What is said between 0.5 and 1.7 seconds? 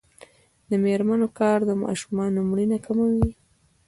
د میرمنو کار